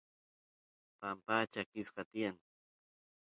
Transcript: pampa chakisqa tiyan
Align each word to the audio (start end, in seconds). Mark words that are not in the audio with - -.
pampa 0.99 1.35
chakisqa 1.53 2.01
tiyan 2.11 2.35